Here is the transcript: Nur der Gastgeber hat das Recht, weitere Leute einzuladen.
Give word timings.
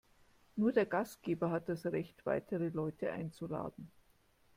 Nur 0.55 0.71
der 0.71 0.87
Gastgeber 0.87 1.51
hat 1.51 1.69
das 1.69 1.85
Recht, 1.85 2.25
weitere 2.25 2.69
Leute 2.69 3.11
einzuladen. 3.11 3.91